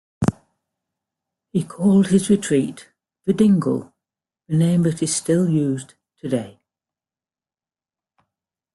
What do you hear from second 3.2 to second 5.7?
The Dingle, the name that is still